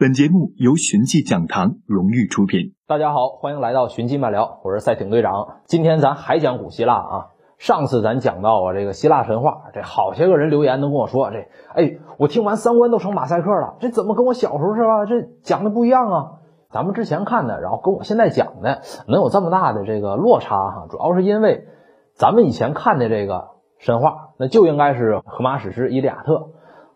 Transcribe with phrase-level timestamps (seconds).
[0.00, 2.72] 本节目由寻迹讲堂荣誉出品。
[2.86, 5.58] 大家好，欢迎来到寻迹漫聊，我是赛艇队长。
[5.66, 7.26] 今天咱还讲古希腊啊。
[7.58, 15.04] 上次咱讲到啊，这个希腊神话，这好些个人留言都跟我说，这哎，我听完三观都成马赛克了，这怎么跟我小时候是吧？
[15.04, 16.30] 这讲的不一样啊。
[16.70, 21.66] 咱们之前看的，然后跟我现在讲的能有这么大的这个落差哈，主要是因为
[22.14, 26.32] 咱们以前看的这个神话，那就应该是荷马史诗《伊利亚特》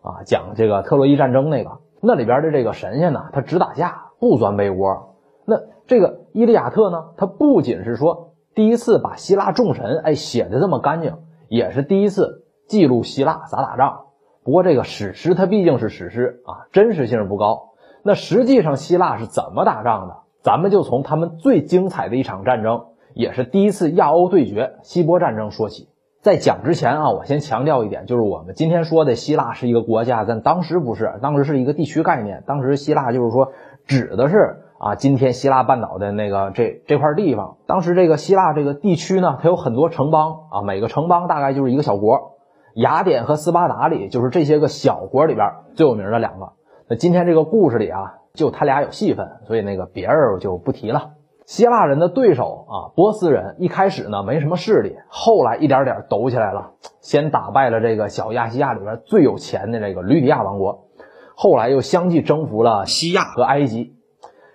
[0.01, 1.84] 啊，讲这个特洛伊战争那个。
[2.01, 5.15] 那里边的这个神仙呢，他只打架不钻被窝。
[5.45, 14.05] 那这个《伊利亚特》呢，它不仅是说第一次把希腊众神哎写的这么干净，也是第一次记录希腊咋打仗。
[14.43, 17.73] 不过这个史诗它毕竟是史诗啊，真实性不高。
[18.03, 20.17] 那实际上希腊是怎么打仗的？
[20.41, 22.85] 咱们就从他们最精彩的一场战争，
[23.15, 25.89] 也是第一次亚欧对决——希波战争说起。
[26.25, 32.43] 在讲之前啊，我先强调一点，就是我们今天说的希腊是一个国家，但当时不是，当时是一个地区概念。
[32.47, 33.51] 当时希腊就是说
[33.85, 37.57] 指的是啊，今天希腊半岛的那个这这块地方。
[37.67, 42.31] 当时这个希腊这个地区呢，它有很多城邦啊，每个城邦大概就是一个小国。
[42.73, 46.53] 雅典和斯巴达里就是这些个小国里边最有名的两个。
[46.89, 51.11] 那今天这个故事里啊，就他俩有戏份，所以那个别人就不提了。
[51.45, 56.71] 希腊人的对手啊，波斯人一开始呢没什么势力，后来一点点抖起来了。
[57.01, 60.87] 先打败了这个小亚细亚里边最有钱的这个吕底亚王国，
[61.35, 63.95] 后来又相继征服了西亚和埃及。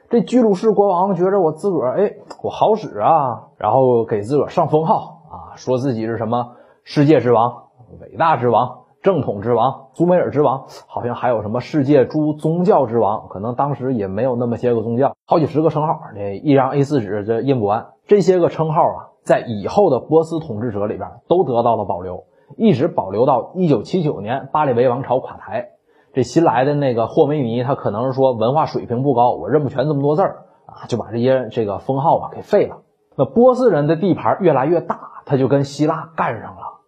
[0.08, 7.68] 这居鲁士国王觉着我自个儿哎，我好使啊，然后给自个儿上封号啊，说自己是什么世界之王、
[8.00, 8.79] 伟大之王。
[9.02, 17.86] 正统之王、苏美尔之王，好像还有什么世界诸宗教之王，可能当时也没有那么些个宗教，好几十个称号，这一张 A4 纸这印不完。
[18.06, 22.24] 这些个称号啊，在以后的波斯统治者里边都得到了保留，
[22.58, 25.70] 一直保留到一九七九年巴列维王朝垮台。
[26.12, 32.82] 这新来的那个霍梅尼，他可能是说文化水平不高，我认不全这么多字儿啊，就把这些这个封号啊给废了。
[33.16, 36.80] 那波斯人的地盘越来越大，他就跟希腊干上了。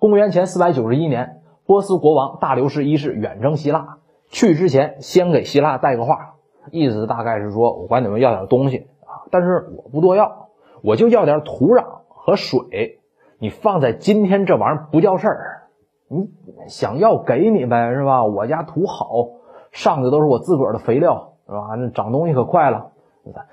[0.00, 1.36] 公元前四百九十一年。
[1.70, 3.98] 波斯国王大流士一世远征希腊，
[4.28, 6.34] 去之前先给希腊带个话，
[6.72, 10.48] 意思大概是说，我管你们要点东西啊，但是我不多要，
[10.82, 12.98] 我就要点土壤和水。
[13.38, 15.62] 你放在今天这玩意儿不叫事儿，
[16.08, 16.28] 你
[16.66, 18.24] 想要给你呗，是吧？
[18.24, 19.28] 我家土好，
[19.70, 21.76] 上的都是我自个儿的肥料，是吧？
[21.78, 22.90] 那长东西可快了。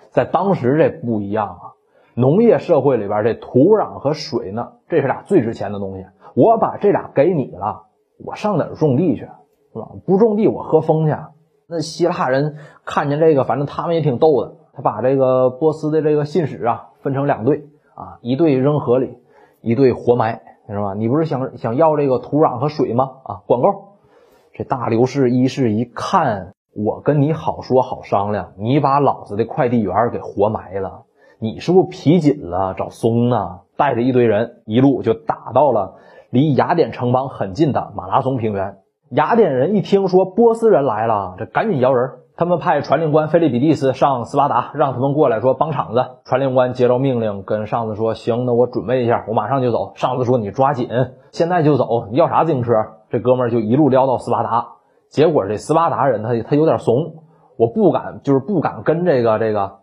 [0.10, 1.62] 在当时这不一样啊，
[2.16, 6.08] 农业社会里边这土壤和水呢，这是俩最值钱的东西。
[6.34, 7.84] 我把这俩给你了。
[8.24, 9.90] 我上哪儿种地去，是吧？
[10.06, 11.16] 不种地，我喝风去。
[11.68, 12.56] 那希腊人
[12.86, 14.56] 看见这个，反正他们也挺逗的。
[14.74, 19.18] 他把这个波斯的这个信使啊分成两队啊，一队扔河里，
[19.62, 20.94] 一队活埋，是吧？
[20.94, 23.12] 你不是想想要这个土壤和水吗？
[23.24, 23.98] 啊，管够。
[24.54, 31.04] 这大流士一世一看，我跟你好说好商量，你把老子的快递员给活埋了，
[31.40, 32.74] 你是不是皮紧了？
[32.76, 33.60] 找松呢？
[33.76, 35.96] 带着一堆人一路就打到了。
[36.30, 38.78] 离雅典城邦很近的马拉松平原，
[39.10, 42.12] 雅典人一听说波斯人来了，这赶紧摇人。
[42.36, 46.06] 他们派传令官菲利比蒂斯上斯巴达，让他们过来说帮场子。
[46.24, 50.88] 传令官接到命令，跟上司说：“行，那我准备一下，我马上就走。”上司说：“你抓紧，
[51.32, 52.08] 现在就走。
[52.12, 52.74] 你要啥自行车？”
[53.10, 54.68] 这哥们儿就一路撩到斯巴达。
[55.10, 57.24] 结果这斯巴达人他他有点怂，
[57.58, 59.78] 我不敢，就是不敢跟这个这个，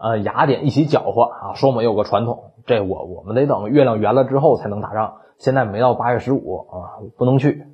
[0.00, 1.54] 呃，雅典一起搅和啊。
[1.54, 5.14] 说我们有个传统，这我我们得等月亮圆了之后才能打仗。
[5.38, 7.66] 现在没到八月十五啊，不能去。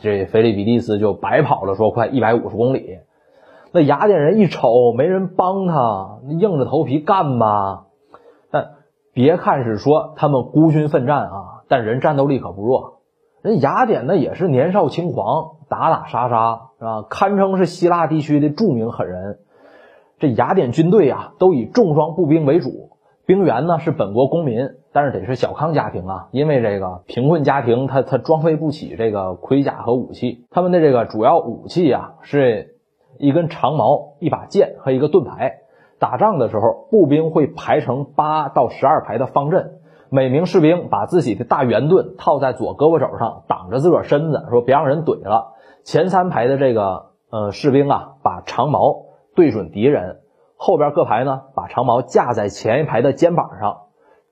[0.00, 2.98] 这菲利比蒂斯就白跑了，说快一百五十公里。
[3.72, 7.86] 那雅典人一瞅，没人帮他，硬着头皮干吧。
[8.50, 8.70] 但
[9.12, 13.00] 别看是说他们孤军奋战啊，但人战斗力可不弱。
[13.42, 17.02] 人雅典呢也是年少轻狂，打打杀杀是吧？
[17.08, 19.38] 堪称是希腊地区的著名狠人。
[20.18, 22.87] 这雅典军队啊，都以重装步兵为主，
[23.28, 24.70] 兵员呢是本国公民。
[24.90, 30.46] 但是得是小康家庭啊，因为这个贫困家庭，他他装备不起这个盔甲和武器。
[30.50, 32.78] 他们的这个主要武器啊，是
[33.18, 35.58] 一根长矛、一把剑和一个盾牌。
[36.00, 39.72] 打仗的时候，步兵会排成八到十二排的方阵，
[40.08, 45.54] 每名士兵把自己的大圆盾套在左胳膊肘上，挡着自个身子，说别让人怼了。
[45.84, 49.04] 前三排的这个呃士兵啊，把长矛
[49.36, 50.16] 对准敌人，
[50.60, 53.82] 后边各排呢，把长矛架在前一排的肩膀上。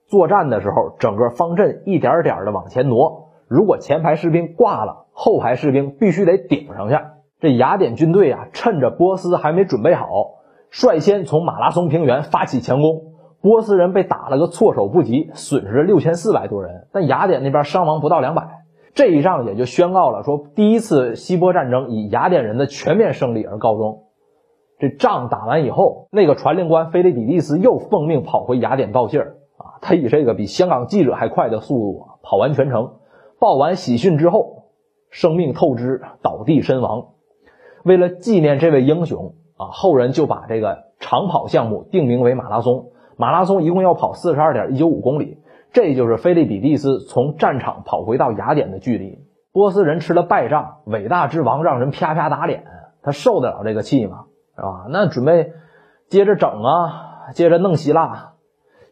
[0.07, 3.29] 作战的时候，整个方阵一点点的往前挪。
[3.47, 6.97] 如果前排士兵挂了，后排士兵必须得顶上去。
[7.39, 10.07] 这雅典军队啊，趁着波斯还没准备好，
[10.69, 13.13] 率先从马拉松平原发起强攻。
[13.41, 16.87] 波斯人被打了个措手不及，损失了六千四百多人。
[16.91, 18.65] 但雅典那边伤亡不到两百。
[18.93, 24.06] 这一仗也就宣告了，说第一次希波战争以雅典人的全面胜利而告终。
[24.79, 29.81] 这仗打完以后，那个传令官菲利比利斯又奉命跑回雅典报信儿啊。
[29.81, 32.93] 他以这个比香港记者还快的速度跑完全程，
[33.39, 34.65] 报完喜讯之后，
[35.09, 37.07] 生命透支，倒地身亡。
[37.83, 42.91] 为了纪念这位英雄啊，后人就把这个长跑项目定名为马拉松。
[43.15, 45.39] 马拉松一共要跑四十二点一九五公里，
[45.73, 49.25] 这就是菲利比利斯从战场跑回到雅典的距离。
[49.51, 52.63] 波斯人吃了败仗，伟大之王让人啪啪打脸，
[53.01, 54.25] 他受得了这个气吗？
[54.57, 54.87] 是吧？
[54.89, 55.53] 那准备
[56.07, 58.33] 接着整啊，接着弄希腊。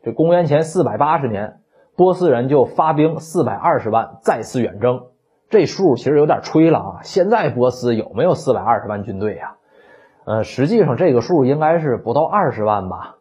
[0.03, 1.61] 这公元前四百八十年，
[1.97, 5.07] 波斯人就发兵四百二十万再次远征。
[5.49, 6.99] 这数其实有点吹了啊！
[7.03, 9.55] 现在波斯有没有四百二十万军队呀？
[10.25, 13.15] 呃，实际上这个数应该是不到二十万吧。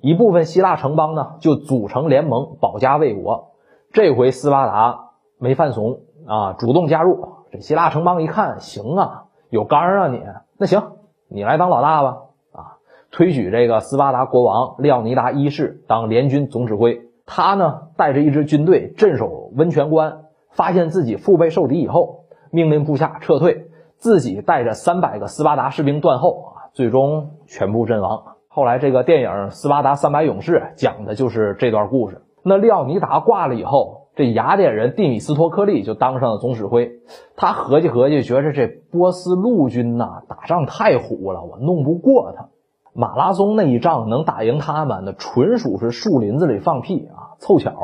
[0.00, 3.52] 一部分希腊城邦呢就组成联盟保家卫国。
[3.92, 7.36] 这回斯巴达没犯怂啊，主动加入。
[7.52, 10.22] 这希腊城邦一看，行啊，有刚啊你，
[10.58, 10.82] 那行，
[11.28, 12.16] 你来当老大吧。
[12.52, 12.78] 啊，
[13.10, 17.02] 推举这个斯巴达国王利奥尼达一世当联军总指挥。
[17.26, 28.36] 他呢带着一支军队镇守温泉关，发现自己腹背受敌以后，命令部下撤退，自己带着三百个斯巴达士兵断后啊，最终全部阵亡。
[28.48, 32.22] 后来，这个电影《斯巴达三百勇士》讲的就是这段故事。
[32.44, 37.00] 那利奥尼达挂了以后，这雅典人蒂米斯托克利就当上了总指挥。
[37.36, 42.48] 他合计合计，觉着这波斯陆军呐打仗太虎了，我弄不过他。
[42.92, 47.34] 马拉松那一仗能打赢他们，那纯属是树林子里放屁啊！
[47.40, 47.74] 凑巧，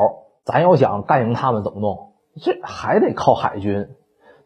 [0.45, 2.13] 咱要想干赢他们，怎么弄？
[2.41, 3.89] 这还得靠海军。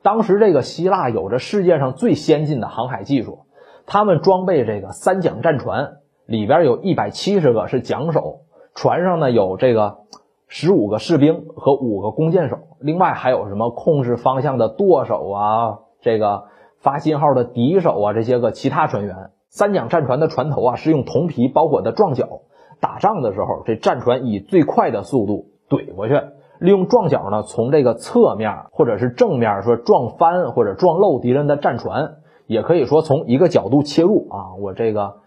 [0.02, 3.46] 当时这个希腊有着世界上最先进的航海技术，
[3.86, 5.98] 他们装备这个三桨战船。
[6.26, 8.40] 里边有一百七十个是桨手，
[8.74, 10.00] 船上呢有这个
[10.48, 16.46] 十五个士兵和五个弓箭手，另外还有什么控制方向的舵手啊，这个
[16.80, 19.32] 发信号的笛手啊，这些个其他船员。
[19.50, 22.42] 三桨战船的船头啊是用铜皮包裹的撞角，
[22.80, 26.22] 打仗的时候，这战船以最快的速度怼过去，
[26.60, 32.18] 利用撞角呢从这个侧面或者是正面说撞翻或者撞漏敌人的战船，
[32.48, 35.18] 也可以说从一个角度切入啊，我这个。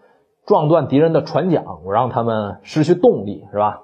[0.45, 3.83] 撞断敌人的船桨，我让他们失去动力，是吧？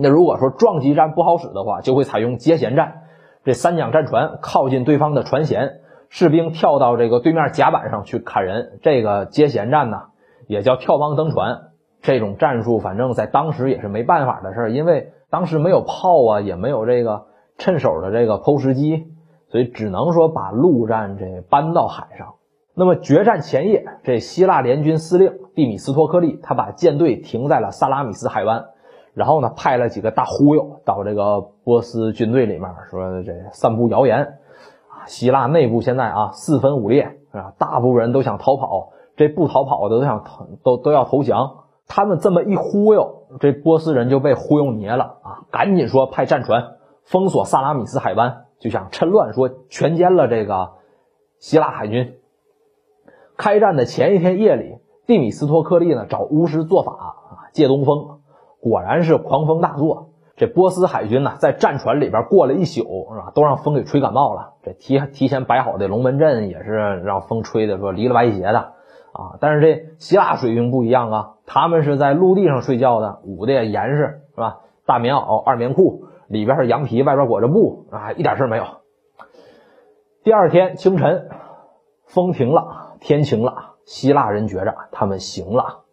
[0.00, 3.02] 那如果说撞击战不好使的话，就会采用接舷战。
[3.44, 5.72] 这三桨战船靠近对方的船舷，
[6.08, 8.78] 士兵跳到这个对面甲板上去砍人。
[8.82, 10.02] 这个接舷战呢，
[10.46, 11.62] 也叫跳帮登船。
[12.00, 19.08] 这种战术，反正在当时也是没办法的事，因为当时没有炮啊，也没有这个趁手的这个抛石机，
[19.50, 22.34] 所以只能说把陆战这搬到海上。
[22.74, 28.66] 那么决战前夜，这希腊联军司令蒂米斯托克利，他把舰队停在了萨拉米斯海湾，
[29.18, 34.38] 然后呢，派了几个大忽悠到这个波斯军队里面，说这散布谣言，
[34.88, 40.24] 啊，希腊内部现在啊四分五裂，啊，大部分人都想逃跑，这不逃跑的都想
[40.62, 41.64] 都都要投降。
[41.88, 50.74] 他们这么一忽悠，这波斯人就被忽悠捏了啊，赶紧说派战船封锁萨拉米斯海湾，就想趁乱说全歼了这个
[51.40, 52.14] 希腊海军。
[53.36, 54.78] 开战的前一天夜里，
[55.08, 58.17] 蒂米斯托克利呢找巫师做法啊，借东风，
[58.60, 60.10] 果然是狂风大作。
[60.36, 63.32] 这波斯海军呢在战船里边过了一宿，是吧？
[63.34, 64.54] 都让风给吹感冒了。
[64.62, 68.58] 这提提前摆好的龙门阵也是让风吹的说离了歪斜的
[69.12, 69.36] 啊。
[69.40, 74.60] 但是这希腊水兵不一样啊，他们是在陆地上睡觉的，捂的也严实，是吧？
[74.86, 78.64] 大棉袄、二棉裤，里边是羊皮，外边裹着布啊，一点事没有。
[80.22, 81.28] 第二天清晨，
[82.06, 82.94] 风停了。
[83.00, 85.84] 天晴了，希腊人觉着他们行了。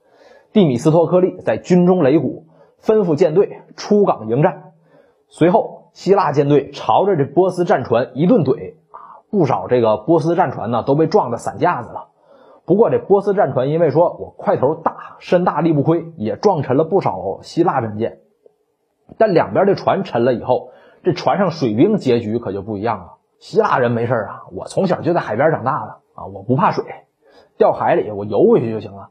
[0.54, 2.45] 蒂米斯托克利在军中擂鼓，
[2.86, 4.74] 吩咐舰队出港迎战。
[5.28, 12.10] 随后，希腊舰队朝着这波斯战船一顿怼啊，不少这个波斯战船呢都被撞得散架子了。
[12.64, 18.20] 不过，这波斯战船因为说我块头大，身大力不亏，也撞沉了不少希腊战舰。
[19.18, 20.70] 但两边的船沉了以后，
[21.04, 23.14] 这船上水兵结局可就不一样了。
[23.40, 25.98] 希腊人没事啊，我从小就在海边长大的。
[26.16, 26.86] 啊，我不怕水，
[27.58, 29.10] 掉海里我游回去就行了。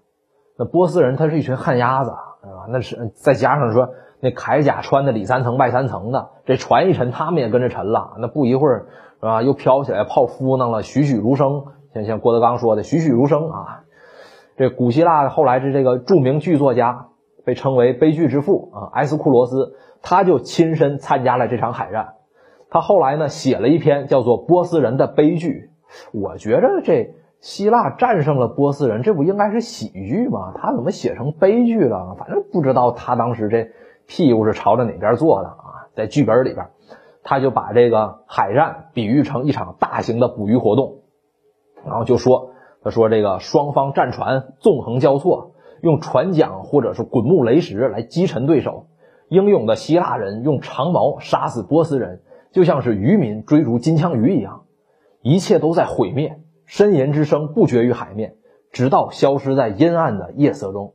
[0.56, 2.12] 那波斯人他是一群旱鸭子，
[2.48, 2.66] 啊？
[2.68, 8.14] 那是再加上说那铠甲穿的里三层外三层的，这船一沉，他们也跟着沉了。
[8.18, 8.86] 那不一会儿，
[9.20, 9.42] 是吧？
[9.42, 11.64] 又飘起来泡芙弄了，栩栩如生。
[11.92, 13.84] 像像郭德纲说的，栩栩如生啊。
[14.56, 17.08] 这古希腊后来是这个著名剧作家，
[17.44, 22.14] 被称为悲剧之父啊，埃斯库罗斯，他就亲身参加了这场海战。
[22.70, 25.70] 他后来呢写了一篇叫做《波斯人的悲剧》。
[26.18, 30.54] 我觉着这希腊战胜了波斯人，这不应该是喜剧吗？
[30.56, 32.16] 他怎么写成悲剧了？
[32.18, 33.68] 反正不知道他当时这
[34.06, 35.92] 屁股是朝着哪边坐的啊！
[35.94, 36.66] 在剧本里边，
[37.22, 41.00] 他就把这个海战比喻成一场大型的捕鱼活动，
[41.84, 48.86] 然后就说他说这个双方战船纵横交错，用船桨或者是滚木雷石来击沉对手。
[49.28, 52.22] 英勇的希腊人用长矛杀死波斯人，
[52.52, 54.62] 就像是渔民追逐金枪鱼一样，
[55.20, 56.40] 一切都在毁灭。
[56.68, 58.36] 呻吟之声不绝于海面，
[58.72, 60.94] 直到消失在阴暗的夜色中。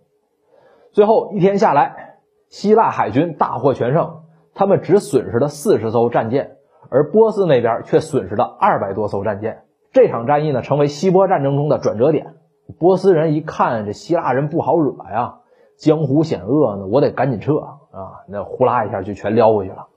[0.92, 2.18] 最后一天下来，
[2.50, 4.24] 希腊海军大获全胜，
[4.54, 6.58] 他们只损失了四十艘战舰，
[6.90, 9.64] 而波斯那边却损失了二百多艘战舰。
[9.92, 12.36] 这场战役呢，成为希波战争中的转折点。
[12.78, 15.40] 波斯人一看这希腊人不好惹呀，
[15.78, 18.26] 江湖险恶呢，我得赶紧撤啊！
[18.28, 19.88] 那呼啦一下就全撩回去了。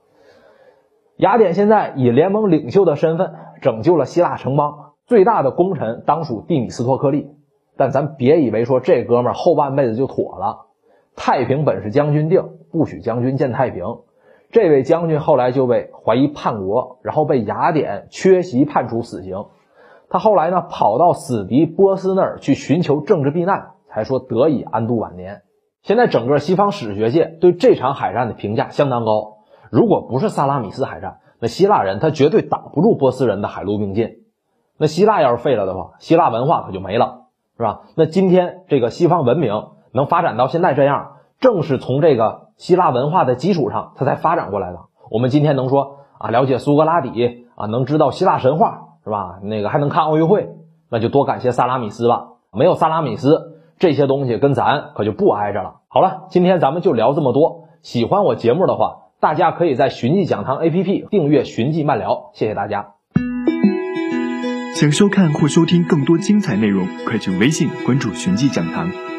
[1.17, 7.29] 雅典现在以联盟领袖的身份拯救了希腊城邦，最大的功臣当属蒂米斯托克利。
[7.77, 10.65] 但咱别以为说这哥们后半辈子就妥了。
[11.15, 12.41] 太平本是将军定，
[12.71, 13.83] 不许将军见太平。
[14.51, 19.45] 这位将军后来就被怀疑叛国，然后被雅典缺席判处死刑。
[20.09, 25.43] 他后来呢，跑到死敌波斯那儿去寻求政治避难，才说得以安度晚年。
[25.83, 29.37] 现在整个西方史学界对这场海战的评价相当高。
[29.69, 34.22] 如果不是萨拉米斯海战，那希腊人他绝对挡不住波斯人的海陆并进。
[34.83, 37.21] 那希腊要是废了的话，希腊文化可就没了，
[37.55, 37.83] 是吧？
[37.95, 39.67] 那今天这个西方文明。
[39.95, 44.79] 能发展到现在这样，正是从这个希腊文化的基础上，它才发展过来的。
[45.11, 49.37] 我们今天能说啊，了解苏格拉底啊，能知道希腊神话是吧？
[49.43, 50.49] 那个还能看奥运会，
[50.89, 52.29] 那就多感谢萨拉米斯吧。
[52.51, 55.75] 没有萨拉米斯，这些东西跟咱可就不挨着了。
[55.89, 57.65] 好了，今天咱们就聊这么多。
[57.83, 62.31] 喜欢我节目的话，大家可以在寻迹讲堂 APP 订阅寻迹慢聊。
[62.33, 62.93] 谢谢大家。
[64.75, 69.12] 想收看或收听更多精彩内容，快去微信关注寻迹讲堂。